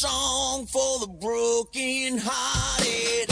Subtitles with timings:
[0.00, 3.28] song for the broken hearted.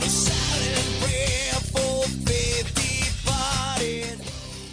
[0.00, 4.18] A silent prayer for faith departed.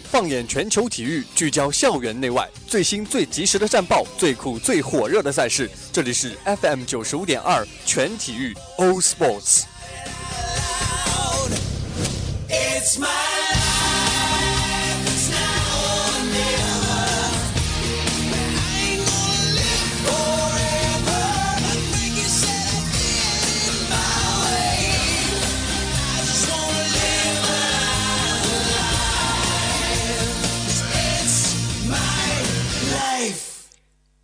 [0.04, 9.62] 放眼全球体育，聚焦校园内外，最新最及时的战报，最酷最火热的赛事，这里是 FM 九十五点二全体育 All Sports。
[12.48, 13.31] It's my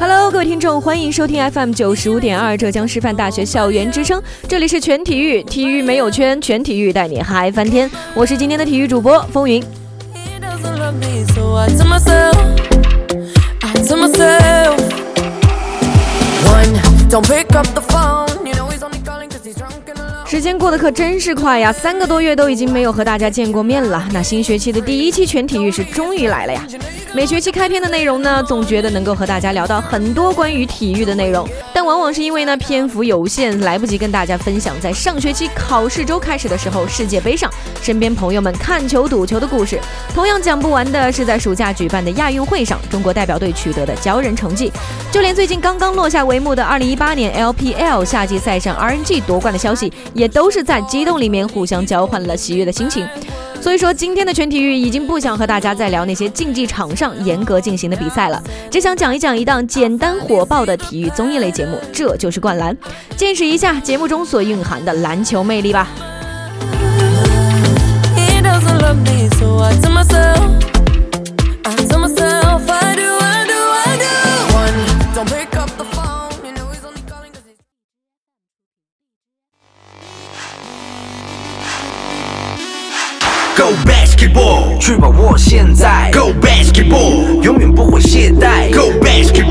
[0.00, 9.60] Hello，各位听众，欢迎收听 FM 九十五点二浙江师范大学校园之声，这里是全体育，体育没有圈，全体育带你嗨翻天，我是今天的体育主播风云。
[17.10, 18.27] Don't pick up the phone.
[20.38, 24.08] 时间过得可真是快呀，三个多月都已经没有和大家见过面了。
[24.12, 26.64] 那新学期的第一期全体育是终于来了呀。
[27.12, 37.50] 每学期开篇的内容呢，总觉得能够和大家聊到很多关于体育的内容，但往往是因为呢篇幅有限，来不及跟大家分享在上学期考试周开始的时候，世界杯上
[37.82, 39.80] 身边朋友们看球赌球的故事。
[40.14, 44.70] 同样讲不完的是在暑假举办的亚运会上，中国代表队取得的骄人成绩。
[45.10, 53.06] 就连最近刚刚落下帷幕的2018年 LPL 夏季赛上 RNG 夺冠的消息，也都是在激动里面互相交换了喜悦的心情。
[53.60, 58.40] 所以说，今天的全体育已经不想和大家再聊那些竞技场上严格进行的比赛了，
[58.70, 62.72] 只想讲一讲一档简单火爆的体育综艺类节目，这就是《灌篮》，
[63.16, 65.88] 见识一下节目中所蕴含的篮球魅力吧。
[84.88, 86.10] 去把握现在。
[86.14, 88.72] Go basketball，永远不会懈怠。
[88.72, 89.47] Go basketball，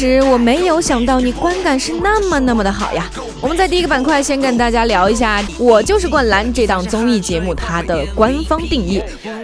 [0.00, 3.06] 远不一开始我没有想到你观感是那么那么的好呀。
[3.40, 9.02] 我们在第一个板块先跟大家聊一下《我就是灌篮》这档综艺节目它的官方定义。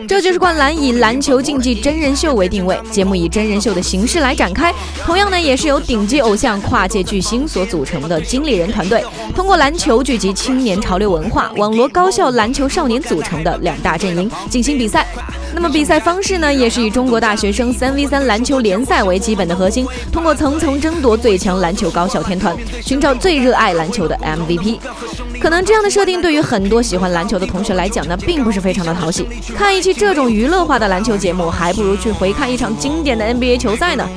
[0.09, 4.73] 这就是灌篮以篮球竞技真人秀为定位，节目以真人秀的形式来展开。
[5.05, 15.07] 同样呢，也是由顶级偶像、跨界巨星所组成的经理人团队，通过篮球聚集青年潮流文化、网罗高校篮球少年组成的两大阵营进行比赛。
[15.55, 24.79] 那么比赛方式呢，也是以中国大学生三 v 三篮球联赛为基本的核心，通过层层争夺最强篮球高校天团，寻找最热爱篮球的 MVP。
[25.41, 29.27] 可能这样的设定对于很多喜欢篮球的同学来讲呢，并不是非常的讨喜。
[29.57, 34.09] 看一期这种娱乐化的篮球节目，还不如去回看一场经典的 NBA 球赛呢。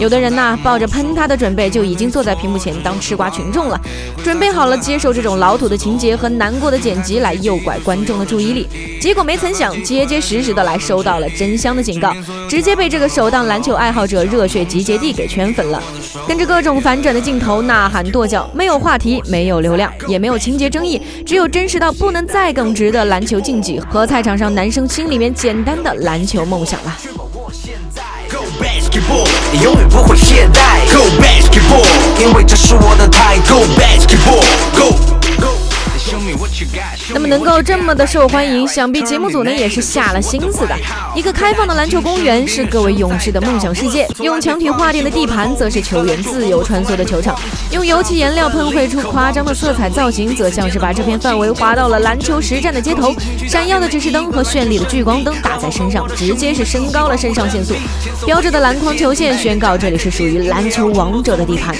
[0.00, 3.78] 有的人呐，抱着喷他的准备，就已经坐在屏幕前当吃瓜群众了，
[4.24, 8.66] 准备好了接受这种老土的情节和难过的剪辑来诱拐观众的注意力。
[8.98, 12.14] 结果没曾想，结结实实的来收到了真香的警告，
[12.48, 15.82] 直接被这个首档篮球爱好者热血集结地给圈粉了。
[16.26, 26.96] 跟着各种反转的镜头，呐喊跺脚，没有话题，没有流量，也没有情节争议，只有真实到不能再耿直的篮球竞技和菜场上男生心里面简单的篮球梦想了。
[29.52, 30.86] 你永远不会懈怠。
[30.94, 31.84] Go basketball，
[32.20, 33.56] 因为这是我的态度。
[33.56, 33.99] Go basketball
[37.12, 40.74] 那么能够这么的受欢迎，想必节目组呢也是下了心思的。
[41.14, 47.38] 一个开放的篮球公园是各位勇士的梦想世界，用墙体画定的地盘则是球员自由穿梭的球场，
[47.72, 53.14] 用油漆颜料喷绘出夸张的色彩造型，则像是把这片范围划到了篮球实战的街头。
[53.48, 57.74] 闪耀的指示灯和绚丽的聚光灯打在身上，直接是升高了肾上腺素。
[58.24, 61.74] 标志的篮筐球线宣告这里是属于篮球王者的地盘。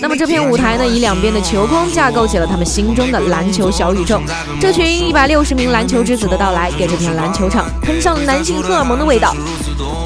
[0.00, 4.20] 那么这片舞台呢，以两边的球框架构起了他们心中的篮球小宇宙。
[4.60, 9.34] 这这群一百六十名篮球之子的到来，给这片篮球场喷上了男性荷尔蒙的味道。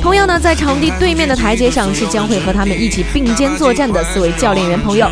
[0.00, 5.08] 同样呢，在场地对面的台阶上是将会和他们一起并肩作战的四位教练员朋友。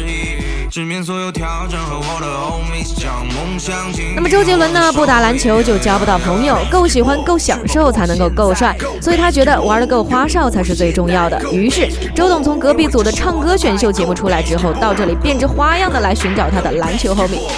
[4.14, 11.42] 那么周杰伦呢，不打篮球就交不到朋友，够喜欢够享受才能够够帅，所以他觉得玩的够花哨才是最重要的。
[11.50, 17.50] 于是周董从隔壁组的唱歌选秀节目出来之后，到这里变着花样的来寻找他的篮球 homie。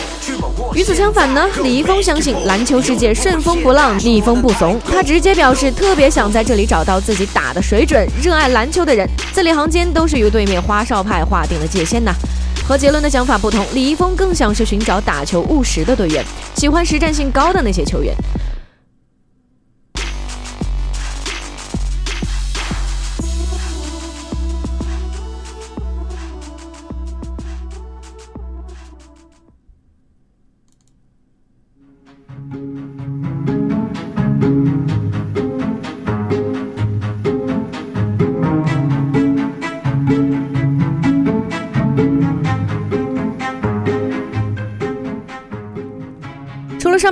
[0.74, 4.80] 与此相反呢，李易峰相信篮球世界顺风不浪，逆风不怂。
[4.90, 12.12] 他直接表示特别想在这里找到自己打的水准、热爱篮球的人，字里行间都是与对面花哨派划定了界限呐。
[12.66, 16.24] 和杰伦的想法不同，李易峰更像是寻找打球务实的队员，
[16.54, 18.14] 喜欢实战性高的那些球员。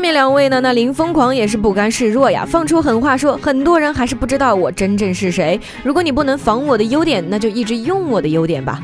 [0.00, 5.60] 上面两位呢，那林疯狂也是不甘示弱呀，放出狠话说，很多人还是不知道我真正是谁。
[5.82, 8.82] 如果你不能防我的优点，那就一直用我的优点吧。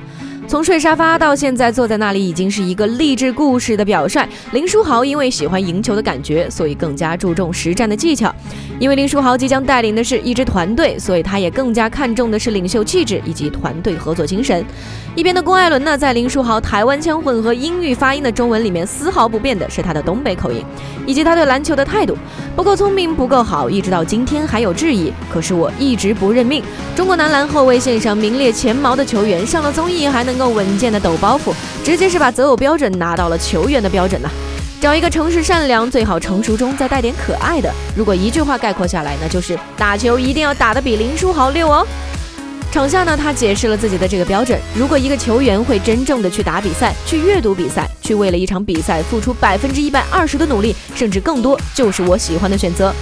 [0.48, 4.24] 从睡沙发到现在坐在那里，已经是一个励志故事的表率。
[4.52, 8.32] 林书豪因为喜欢赢球的感觉，所以更加注重实战的技巧。
[8.78, 14.64] 因为林书豪即将带领的是一支团队，所以他也更加看重的是领袖气质以及团队合作精神。
[15.16, 20.62] 一边的龚艾伦呢，在林书豪台湾腔混合英语发音的中文里面，丝毫不变的是他的东北口音，
[21.06, 22.16] 以及他对篮球的态度。
[22.54, 25.12] 不够聪明，不够好，一直到今天还有质疑。
[25.32, 26.62] 可是我一直不认命。
[26.94, 34.28] 中国男篮后卫线上名列前茅的球员，上了综艺还能能够稳健的抖包袱，直接是把择偶标准拿到了球员的标准呐、
[34.82, 37.72] 找一个诚实善良，最好成熟中再带点可爱的。
[37.96, 41.86] 如果一句话概括下来，那就是打球一定要打得比林书豪溜哦。
[42.70, 52.94] 场下呢，他解释了自己的这个标准：如果一个球员会真正的去打比赛，去阅读比赛，去为了一场比赛付出百分之一百二十的努力，甚至更多，就是我喜欢的选择。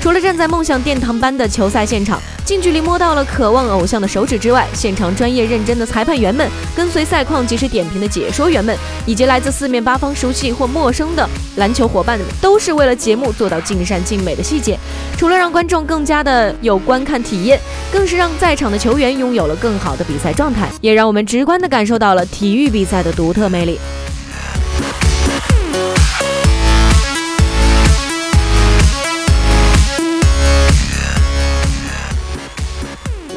[0.00, 8.74] 除了站在梦想殿堂般的球赛现场，近距离摸到了渴望偶像的手指之外，现场专业认真的裁判员们、跟随赛况及时点评的解说员们，
[9.04, 14.78] 以及来自四面八方熟悉或陌生的篮球伙伴们，都是为了节目做到尽善尽美的细节。
[15.18, 17.60] 除了让观众更加的有观看体验，
[17.92, 23.78] 更是让在场的球员拥有了更好的比赛状态，也让我们直观的感受到了体育比赛的独特魅力。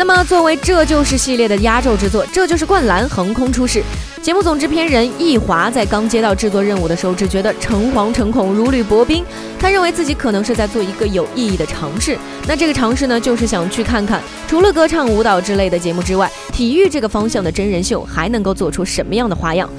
[0.06, 3.82] 那么，作为《这就是》系列的压轴之作，《这就是灌篮》横空出世。
[4.22, 9.24] 节目总制片人易华在刚接到制作任务的时候，只觉得诚惶诚恐、如履薄冰。
[9.58, 12.18] 他认为自己可能是在做一个有意义的尝试。
[12.46, 19.70] 那这个尝试呢，就是想去看看，除了歌唱、舞蹈之类的节目之外，体育这个方向的真人秀还能够做出什么样的花样。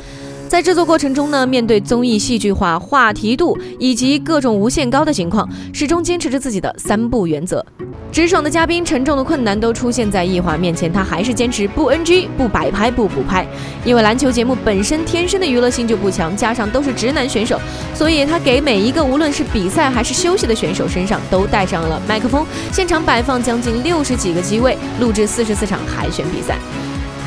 [0.49, 7.65] 在制作过程中呢，面对综艺戏剧化、话题度以及各种无限高的情况，始终坚持着自己的三不原则。
[8.13, 13.45] 直爽的嘉宾，沉重的困难都出现在易华面前，他还是坚持不 NG、不摆拍、不补拍。
[13.85, 17.61] 因为篮球节目本身天生的娱乐性就不强，加上都是直男选手，
[17.93, 26.57] 所以他给每一个无论是比赛还是休息的选手身上都带上了麦克风，现场摆放将近六十几个机位，录制四十四场海选比赛。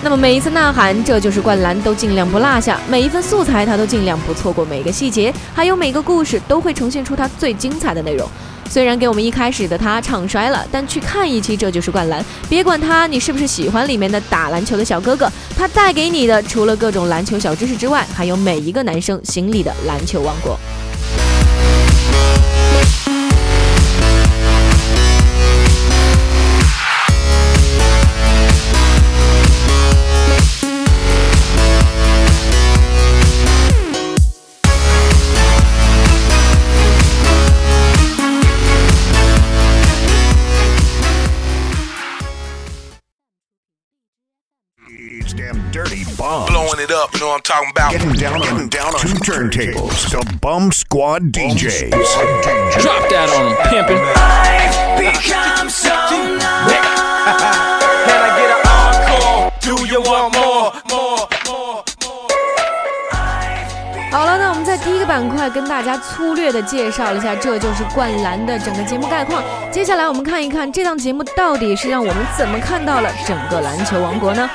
[0.07, 8.25] 那么每一次呐喊，这就是灌篮，都尽量不落下；每一份素材，他都尽量不错过每个细节，还有每个故事都会呈现出他最精彩的内容。
[8.69, 20.57] 虽然给我们一开始的他唱衰了，但去看一期《这就是灌篮》，别管他你是不是喜欢里面的打篮球的小哥哥，他带给你的除了各种篮球小知识之外，还有每一个男生心里的篮球王国。
[46.97, 47.91] Up, you know what I'm talking about.
[47.91, 50.09] Getting down on down on two turntables.
[50.09, 51.91] The Bum Squad DJs.
[52.81, 54.01] Drop that on them, pimpin'.
[54.97, 56.67] become so numb.
[58.07, 59.51] Can I get an encore?
[59.61, 62.27] Do you want more, more, more, more?
[64.09, 69.43] 好了，那我们在第一个板块跟大家粗略的介绍了一下，这就是灌篮的整个节目概况。
[69.71, 74.49] 接下来我们看一看这档节目到底是让我们怎么看到了整个篮球王国呢？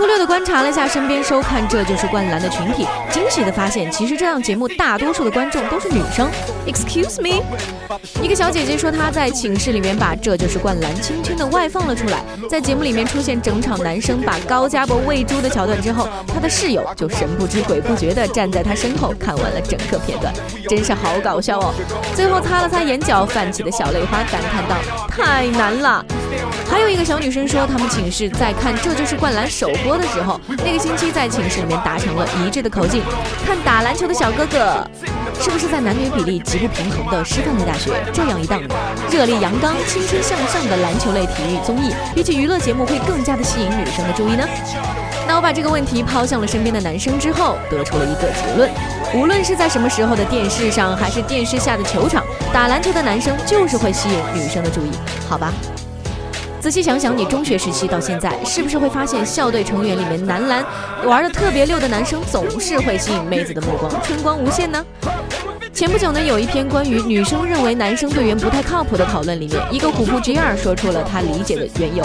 [0.00, 6.26] 粗略的观察了一下身边收看《这就是灌篮》的群体，惊喜的发现，其实这档节目大多数的观众都是女生。
[6.66, 7.44] Excuse me，
[8.22, 20.32] 一个小姐姐说她在寝室里面把《这就是灌篮》轻轻的外放了出来，在节目里面出现整场男生把高家博喂猪的桥段之后，她的室友就神不知鬼不觉的站在她身后看完了整个片段，
[20.66, 21.74] 真是好搞笑哦。
[22.14, 24.76] 最后擦了擦眼角泛起的小泪花，感叹道
[25.12, 26.02] ：“太难了。”
[26.70, 33.02] 还有一个小女生说，她们寝室在看《这就是灌篮》首播的时候，那个星期在寝室里面达成了一致的口径：
[33.44, 34.88] 看打篮球的小哥哥，
[35.40, 38.62] 是不是在男女比例极不平衡的师范类大学这样一档
[39.10, 44.46] 热烈阳刚、青春向上的篮球类体育综艺，比起娱乐节目会更加的吸引女生的注意呢？
[45.26, 48.70] 那我把这个问题抛向了身边的男生之后，得出了一个结论：
[49.12, 54.90] 无论是在什么时候的电视上，还是电视下的球场，打篮球的男生就是会吸引女生的注意，
[55.28, 55.52] 好吧？
[56.60, 60.62] 仔细想想，你中学时期到现在，是不是会发现校队成员里面男篮
[61.06, 64.84] 玩的特别溜的男生，总是会吸引妹子的目光，春光无限呢？
[65.72, 72.04] 前不久呢，有一篇关于女生认为男生队员不太靠谱的讨论里面，一个虎扑 G 二说出了他理解的缘由。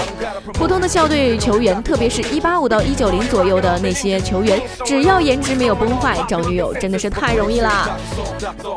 [0.53, 7.89] 普通的校队球员，特别是一八五到一九零左右的那些球员，只要颜值没有崩坏，找女友真的是太容易啦。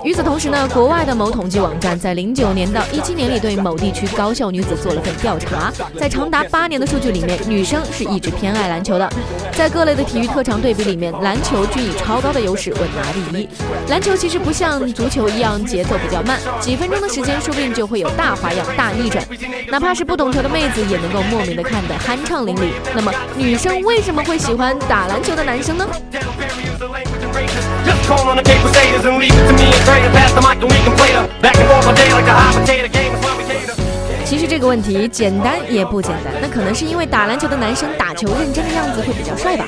[0.03, 9.09] 与此同时呢，国外的某统计网站在零九年到一七年里对某地区高校女子做了份调查，在长达八年的数据里面，女生是一直偏爱篮球的。
[9.53, 13.49] 在各类的体育特长对比里面，篮球均以超高的优势稳拿第一。
[13.89, 19.25] 篮球其实不像足球一样节奏比较慢，几分钟的时间说不定就会有大花样、大逆转，
[19.71, 22.71] 哪怕是不懂球的妹子也能够莫名的看得酣畅淋漓。
[22.95, 25.87] 那么女生为什么会喜欢打篮球的男生呢？
[34.59, 39.65] 这个问题简单也不简单，那可能是因为打篮球的男生打球认真的样子会比较帅吧。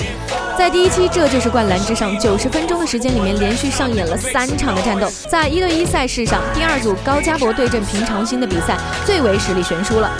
[0.57, 5.07] 在第一期《这就是灌篮》之上，九十分钟的时间里面，连续上演了三场的战斗。
[5.29, 10.11] 在一对一赛事上，第二组高加博对阵平常心的比赛最为实力悬殊了。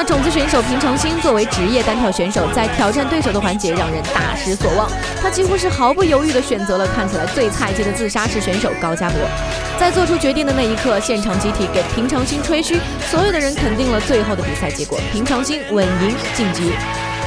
[0.00, 4.88] 那种子选手平常心作为职业单挑选手，在挑战对手的环节让人大失所望。
[5.20, 9.18] 他几乎是毫不犹豫地选择了看起来最菜鸡的自杀式选手高家博。
[9.76, 12.78] 在做出决定的那一刻，现场集体给平常心吹嘘，
[13.10, 16.70] 所有的人肯定了最后的比赛结果，平常心稳赢晋级。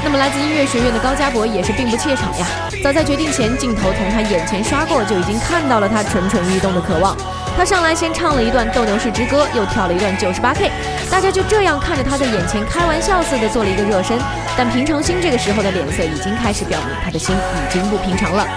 [0.02, 2.48] 那么，来自音乐学院的高家博也是并不怯场呀。
[2.82, 7.18] 早在决定前，镜头从他眼前刷过，就已经看到了他蠢蠢欲动的渴望。
[7.58, 10.72] 他上来先唱了一段《斗牛士之歌》，又跳了一段九十八 K，
[11.12, 14.18] 大家就这样看着他在眼前开玩笑似的做了一个热身。
[14.58, 18.48] 但平常心这个时候的脸色已经开始表明他的心已经不平常了。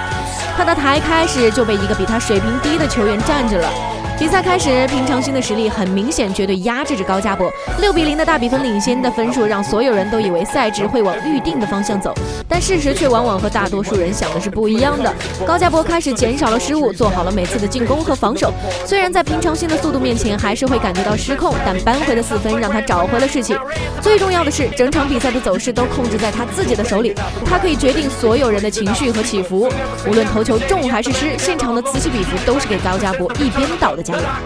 [0.56, 3.68] 他的台开始就被一个比他水平低的球员占着了。
[4.16, 7.52] 比赛开始，平常心的实力很明显，绝对压制着高加博。
[7.80, 12.14] 六比零的大比分领先的分数，让所有人都以为赛制会往预定的方向走，
[12.49, 15.12] 但事实却往往和大多数人想的是不一样的。
[15.44, 18.52] 高加博开始减少了失误，做好了每次的进攻和防守。
[18.87, 23.54] 虽然在平常心的速度面前还是会感觉到失控，但扳回的四分让他找回了士气。
[24.00, 27.12] 最重要的是，整场比赛的走势都控制在他自己的手里，
[27.44, 29.68] 他可以决定所有人的情绪和起伏。
[30.09, 34.44] 无论投球中还是失，现场的此起彼伏都是给高加博一边倒的加油。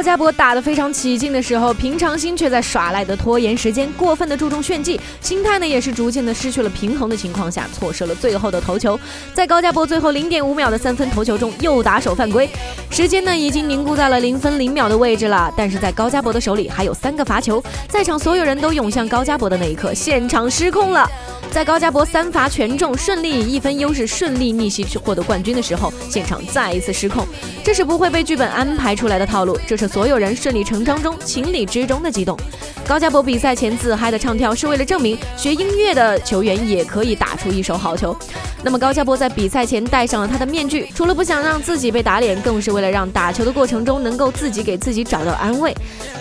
[0.00, 8.98] 高加博打得非常起劲的时候，平常心却在耍赖的拖延时间，过分的注重炫技，心态呢也是逐渐的失去了平衡的情况下，错失了最后的头球。
[9.34, 12.48] 在高加博最后零点五秒的三分头球中，又打手犯规，
[12.88, 15.52] 时间呢已经凝固在了零分零秒的位置了。
[15.54, 21.06] 但是在高加博的手里还有三个罚球，在场所有人都涌向高加博的那一刻，现场失控了。
[21.50, 27.26] 在高家博三罚全中，顺利以一分优势顺利逆袭获得冠军的时候，现场再一次失控。
[27.64, 32.38] 这是不会被剧本安排出来的套路，这是所有人顺理成章中情理之中的激动。
[32.86, 38.16] 高家博比赛前自嗨的唱跳，是为了证明学音乐的球员也可以打出一手好球。
[38.62, 45.74] 那么高家博在比赛前戴上了他的面具，除了不想让自己被打脸，更是为了让打球的过程中能够自己给自己找到安慰。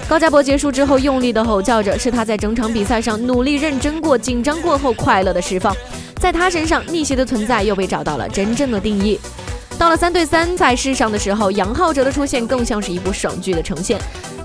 [0.08, 5.76] 高家博结束之后用力的吼叫着，是他在整场比赛上努力认真过、紧张过后快快乐的释放。
[6.16, 9.20] 在他身上，逆袭的存在又被找到了真正的定义。
[9.78, 14.00] 到了三对三赛事上的时候，杨浩哲的出现更像是一部爽剧的呈现。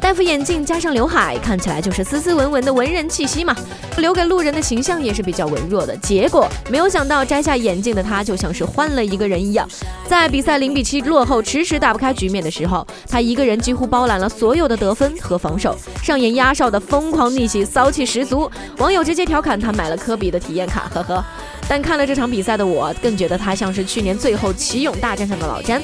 [0.04, 3.56] 戴副眼镜加上刘海，看起来就是斯斯文文的文人气息嘛。
[3.96, 5.96] 留给路人的形象也是比较文弱的。
[5.96, 9.66] 结果没有想到摘下眼镜的他，就像是换了一个人一样。
[10.06, 18.50] 在比赛零比七落后，迟迟打不开局面的时候，他一个人几乎包揽了所有的得分和防守，上演压哨的疯狂逆袭，骚气十足。
[18.76, 21.24] 网友直接调侃他买了科比的体验卡，呵呵。
[21.66, 25.82] 但看了这场比赛的我，更觉得他像是去年最后奇勇大战上的老詹。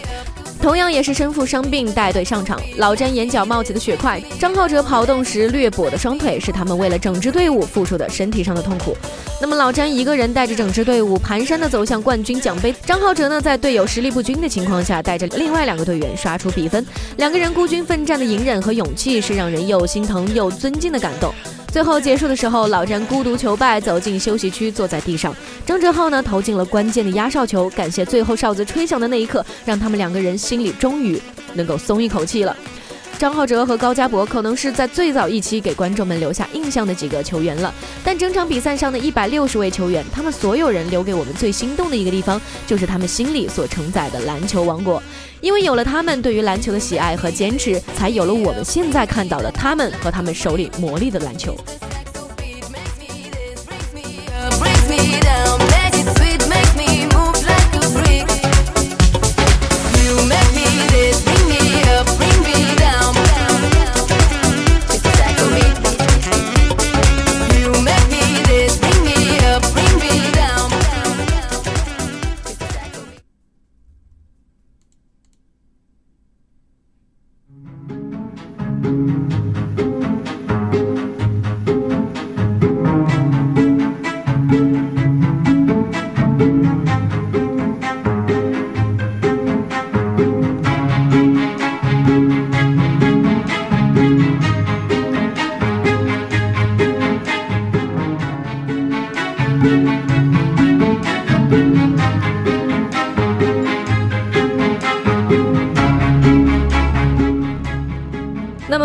[0.62, 8.94] 同样也是身负伤病带队上场，老詹眼角冒起的血块，张浩哲跑动时略跛的双腿，是他们为了整支队伍付出的身体上的痛苦。
[9.40, 16.84] 那么老詹一个人带着整支队伍蹒跚的走向冠军奖杯，张浩哲呢，在队友实力不均的情况下，带着另外两个队员刷出比分，
[17.16, 21.32] 两个人孤军奋战的隐忍和勇气，是让人又心疼又尊敬的感动。
[21.72, 25.34] 最后结束的时候，老詹孤独求败，走进休息区，坐在地上。
[25.64, 27.70] 张哲浩呢，投进了关键的压哨球。
[27.70, 31.20] 感谢最后哨子吹响的那一刻，让他们两个人心里终于
[31.54, 32.56] 能够松一口气了。
[33.18, 37.72] 张浩哲和高家博可能是在最早一期给观众们留下印象的几个球员了，
[38.02, 45.00] 但整场比赛上的一百六十位球员，他们所有人留给我们最心动的一个地方，就是他们心里所承载的篮球王国。
[45.40, 51.56] 因为有了他们对于篮球的喜爱和坚持，才有了我们现在看到的他们和他们手里魔力的篮球。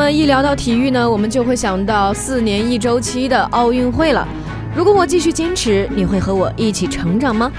[0.06, 4.28] 么一聊到体育呢，我们就会想到四年一周期的奥运会了。
[4.76, 7.52] 如果我继续坚持，你会和我一起成长吗？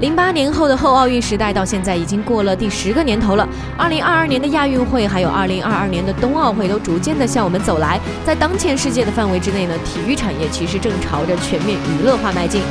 [0.00, 3.46] 零八年后的后奥运时代到现在已经过了第十个年头了。
[3.76, 8.00] 二零二二年的亚运会，还有二零二二年的冬奥会，都逐渐的向我们走来。
[8.24, 12.62] 在当前世界的范围之内呢，体育产业其实正朝着全面娱乐化迈进。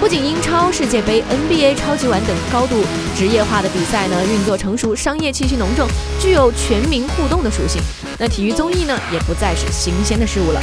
[0.00, 2.82] 不仅英超、世界杯、NBA、超级碗等高度
[3.14, 5.86] 职业化的比赛呢运作成熟，商业气息浓重，
[6.18, 7.82] 具有全民互动的属性。
[8.18, 10.60] 那体育综艺呢，也不再是新鲜的事物了。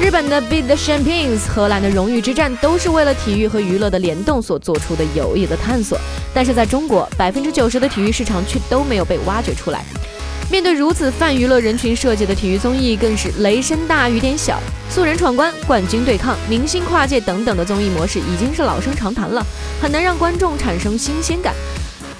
[0.00, 5.98] 日本的 Beat the Champions、荷兰的荣誉之战，都是为了体育和娱乐的联动所做出的有益的探索。
[6.32, 9.84] 但是在中国，百分之九十的体育市场却都没有被挖掘出来。
[10.50, 14.60] 面对如此泛娱乐人群设计的体育综艺，更是雷声大雨点小。
[14.88, 19.44] 素人闯关、冠军对抗、明星跨界等等的综艺模式已经是老生常谈了，
[19.80, 21.54] 很难让观众产生新鲜感。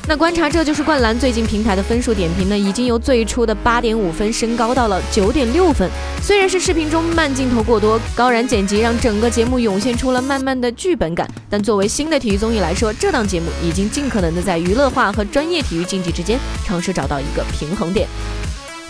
[0.06, 5.88] 那观察这就是灌篮最近平台的分数点评呢，已经由最初的八点五分升高到了九点六分。
[6.20, 18.06] 虽然是视频中慢镜头过多，高燃剪辑让整个节目涌现出了慢慢的剧本感，但作为新的体育综艺来说，这档节目已经尽可能的在娱乐化和专业体育竞技之间尝试找到一个平衡点。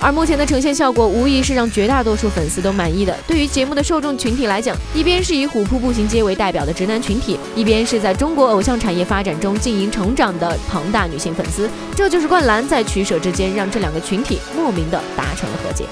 [0.05, 3.17] 而目前的呈现效果无疑是让绝大多数粉丝都满意的。
[3.27, 11.71] 对于节目的受众群体来讲，一边是以虎扑步行街为代表的直男群体，一边是在中国偶像产业发展中经营成长的庞大女性粉丝。
[11.97, 15.87] 这就是灌篮在取舍之间，让这两个群体莫名的达成了和解。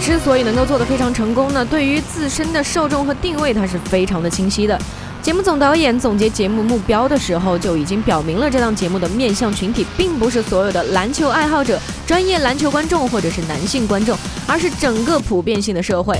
[0.00, 4.76] 之所以能够做得非常成功呢，对于自身的受众和定位，它是非常的清晰的。
[5.22, 16.18] 节目总导演总结节目目标的时候，就已经表明了这档节目的面向群体，并不是所有的篮球爱好者、专业篮球观众或者是男性观众，而是整个普遍性的社会。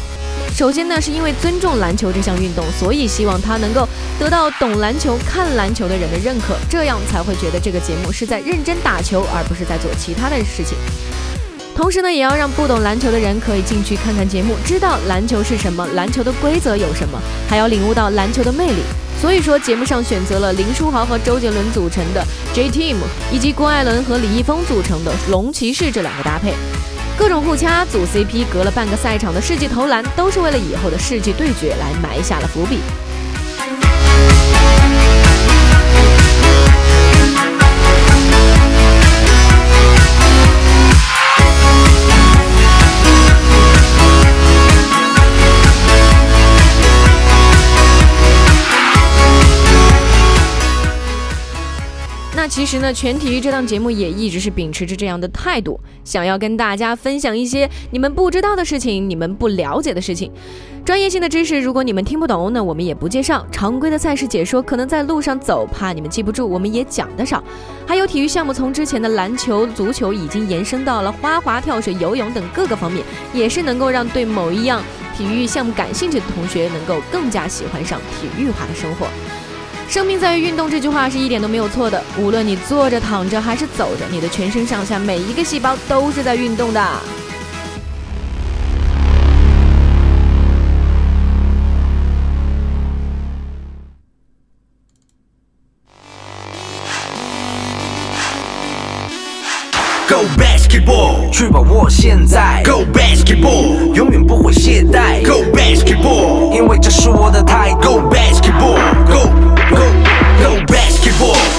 [0.54, 3.88] 首先呢，是因为尊重篮球这项运动，所以希望他能够
[4.18, 10.76] 得到懂篮球、看篮球的人的认可，这样才会觉得这个节目是在认真打球，而不是在做其他的事情。
[11.80, 18.82] 同时呢，也要让不懂篮球的人可以进去看看节目，知道篮球是什么，篮球的规则有什么，还要领悟到篮球的魅力。
[19.18, 22.96] 所以说，节目上选择了林书豪和周杰伦组成的 J Team，
[23.32, 26.52] 以及郭艾伦和李易峰组成的龙骑士这两个搭配，
[27.16, 32.80] 各种互掐、组 CP，隔了半个赛场的世纪投篮，都是为了以后的世纪对决来埋下了伏笔。
[52.50, 60.32] 其实呢，全体育这档节目也一直是秉持着这样的态度，想要跟大家分享一些你们不知道的事情，你们不了解的事情。
[60.84, 63.46] 专业性的知识，如果你们听不懂，那我们也不介绍。
[63.52, 67.40] 常规的赛事解说，可能在路上走，怕你们记不住，我们也讲得少。
[67.86, 74.82] 还有体育项目，从之前的篮球、足球，已经延伸到了花滑、跳水、游泳等各个方面，也是能够让对某一样
[75.16, 79.06] 体育项目感兴趣的同学，能够更加喜欢上体育化的生活。
[79.90, 82.00] 生命在于运动这句话是一点都没有错的。
[82.16, 86.80] 无论你坐着、躺着还是走着，你的全身上下每一个细胞都是在运动的。
[100.08, 102.62] Go basketball，去把握现在。
[102.64, 105.24] Go basketball，永远不会懈怠。
[105.26, 107.80] Go basketball，因为这是我的态度。
[107.80, 108.78] Go basketball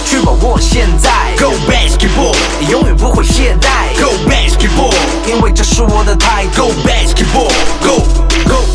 [0.05, 1.09] 去把握现在。
[1.37, 2.35] Go basketball，
[2.69, 3.93] 永远不会懈怠。
[3.99, 4.93] Go basketball，
[5.27, 6.67] 因为这是我的态度。
[6.67, 8.01] Go basketball，Go
[8.47, 8.65] Go。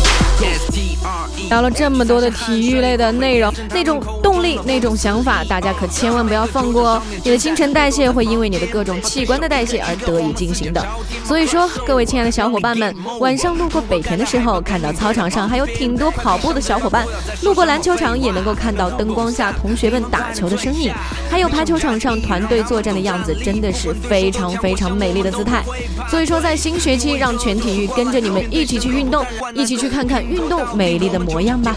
[1.49, 7.01] 聊了这么多的体育类的内容，那种动那种想法，大家可千万不要放过哦！
[7.23, 10.85] 你的新陈代谢会因为你的各种器官的代谢而得以进行的。
[11.25, 17.03] 所以说，各位亲爱的小伙伴们，晚上路过北田的时候，看到操场上还有挺多跑步的小伙伴；
[17.41, 20.93] 路过篮球场，也能够看到灯光下同学们打球的身影，
[21.29, 25.63] 还有排球场上团队作战的样子，真的是非常非常美丽的姿态。
[26.09, 31.75] 所以说，在新学期，让全体育跟着你们一起去运动，一起去看看运动美丽的模样吧。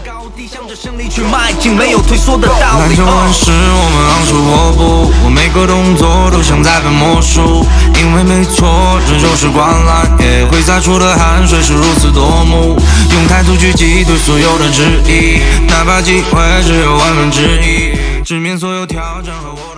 [2.61, 7.65] 篮球很是我们昂首阔步，我每个动作都像在变魔术，
[7.99, 12.77] 因为没错，这就是灌篮，也会洒出的汗水是如此夺目，
[13.13, 19.70] 用态度去击退所有的质疑，哪怕机会只有万分之一，直面所有挑战和我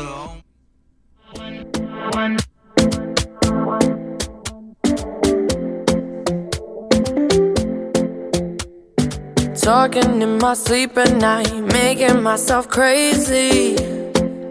[9.83, 13.75] Talking in my sleep at night, making myself crazy.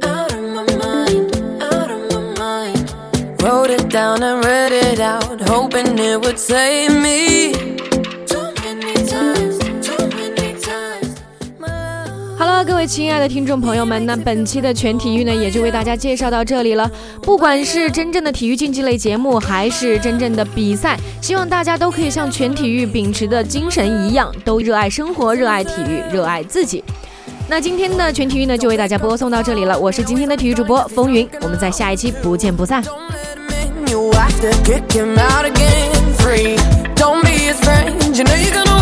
[0.03, 3.43] Out of my mind, out of my mind.
[3.43, 7.72] Wrote it down and read it out, hoping it would save me.
[12.65, 16.89] 各位亲爱的听众朋友们，那本期的全体育呢，也就为大家介绍到这里了。
[17.21, 26.85] 不管是真正的体育竞技类节目，还是真正的比赛，希望大家都可以像全体育秉持的精神一样，都热爱生活，热爱体育，热爱自己。
[27.49, 29.77] 那今天的全体育呢，就为大家播送到这里了。
[29.77, 32.81] 我是今天的体育主播风云，我们在下一期不见不散。
[33.89, 35.91] You have to kick him out again.
[36.19, 36.57] Free,
[36.95, 38.17] don't be his friend.
[38.17, 38.73] You know you're gonna